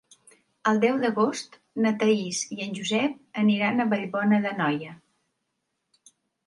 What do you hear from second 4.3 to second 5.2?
d'Anoia.